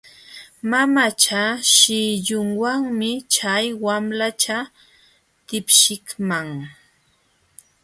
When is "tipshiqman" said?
5.47-6.49